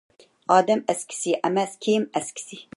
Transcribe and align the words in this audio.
ئادەم 0.55 0.81
ئەسكىسى 0.93 1.37
ئەمەس، 1.49 1.79
كىيىم 1.87 2.09
ئەسكىسى. 2.21 2.63